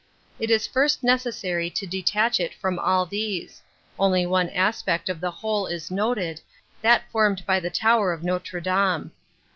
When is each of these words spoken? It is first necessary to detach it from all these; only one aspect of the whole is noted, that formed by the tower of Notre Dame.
It 0.39 0.49
is 0.49 0.65
first 0.65 1.03
necessary 1.03 1.69
to 1.69 1.85
detach 1.85 2.39
it 2.39 2.55
from 2.55 2.79
all 2.79 3.05
these; 3.05 3.61
only 3.99 4.25
one 4.25 4.49
aspect 4.49 5.09
of 5.09 5.19
the 5.21 5.29
whole 5.29 5.67
is 5.67 5.91
noted, 5.91 6.41
that 6.81 7.03
formed 7.11 7.45
by 7.45 7.59
the 7.59 7.69
tower 7.69 8.11
of 8.11 8.23
Notre 8.23 8.59
Dame. 8.59 9.11